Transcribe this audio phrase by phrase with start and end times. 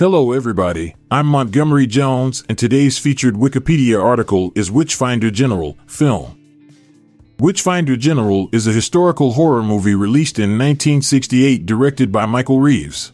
[0.00, 0.94] Hello, everybody.
[1.10, 6.40] I'm Montgomery Jones, and today's featured Wikipedia article is Witchfinder General Film.
[7.38, 13.12] Witchfinder General is a historical horror movie released in 1968 directed by Michael Reeves.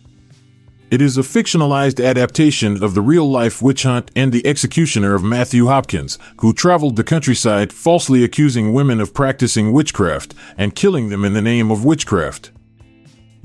[0.88, 5.24] It is a fictionalized adaptation of the real life witch hunt and the executioner of
[5.24, 11.24] Matthew Hopkins, who traveled the countryside falsely accusing women of practicing witchcraft and killing them
[11.24, 12.52] in the name of witchcraft.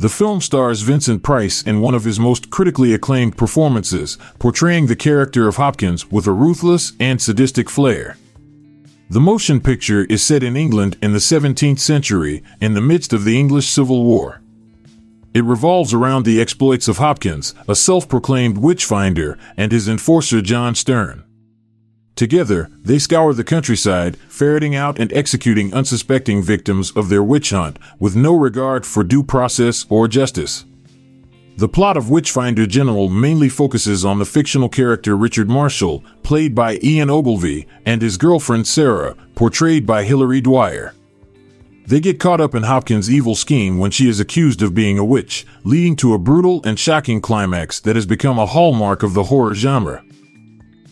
[0.02, 4.96] The film stars Vincent Price in one of his most critically acclaimed performances, portraying the
[4.96, 8.18] character of Hopkins with a ruthless and sadistic flair.
[9.12, 13.26] The motion picture is set in England in the 17th century, in the midst of
[13.26, 14.42] the English Civil War.
[15.36, 20.42] It revolves around the exploits of Hopkins, a self proclaimed witch finder, and his enforcer
[20.42, 21.26] John Stearne.
[22.22, 27.80] Together, they scour the countryside, ferreting out and executing unsuspecting victims of their witch hunt
[27.98, 30.64] with no regard for due process or justice.
[31.58, 36.78] The plot of Witchfinder General mainly focuses on the fictional character Richard Marshall, played by
[36.84, 40.94] Ian Ogilvy, and his girlfriend Sarah, portrayed by Hilary Dwyer.
[41.88, 45.04] They get caught up in Hopkins' evil scheme when she is accused of being a
[45.04, 49.24] witch, leading to a brutal and shocking climax that has become a hallmark of the
[49.24, 50.04] horror genre.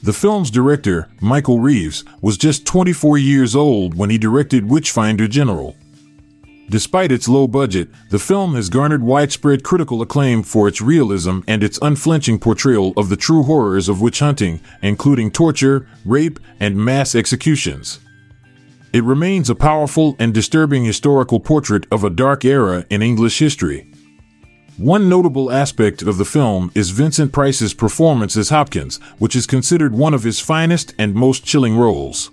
[0.02, 5.76] The film's director, Michael Reeves, was just 24 years old when he directed Witchfinder General.
[6.70, 11.64] Despite its low budget, the film has garnered widespread critical acclaim for its realism and
[11.64, 17.14] its unflinching portrayal of the true horrors of witch hunting, including torture, rape, and mass
[17.14, 18.00] executions.
[18.94, 23.89] It remains a powerful and disturbing historical portrait of a dark era in English history.
[24.80, 29.94] One notable aspect of the film is Vincent Price's performance as Hopkins, which is considered
[29.94, 32.32] one of his finest and most chilling roles.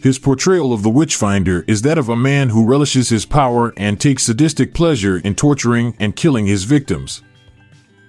[0.00, 4.00] His portrayal of the Witchfinder is that of a man who relishes his power and
[4.00, 7.22] takes sadistic pleasure in torturing and killing his victims.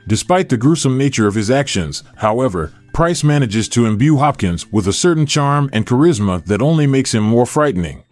[0.05, 4.93] Despite the gruesome nature of his actions, however, Price manages to imbue Hopkins with a
[4.93, 8.03] certain charm and charisma that only makes him more frightening.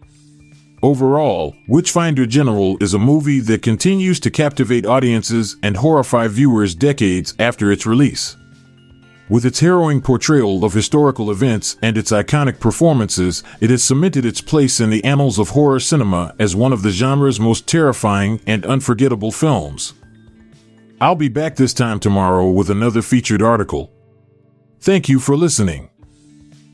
[0.82, 7.34] Overall, Witchfinder General is a movie that continues to captivate audiences and horrify viewers decades
[7.40, 8.36] after its release.
[9.28, 14.40] With its harrowing portrayal of historical events and its iconic performances, it has cemented its
[14.40, 18.64] place in the annals of horror cinema as one of the genre's most terrifying and
[18.64, 19.94] unforgettable films.
[21.00, 23.92] I'll be back this time tomorrow with another featured article.
[24.80, 25.90] Thank you for listening.